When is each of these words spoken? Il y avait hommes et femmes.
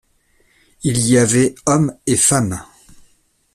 Il 0.81 0.99
y 1.07 1.19
avait 1.19 1.53
hommes 1.67 1.95
et 2.07 2.15
femmes. 2.15 2.59